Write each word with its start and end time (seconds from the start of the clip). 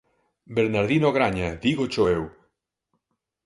Bernardino 0.57 1.09
Graña, 1.15 1.49
Dígocho 1.65 2.03
eu! 2.15 2.23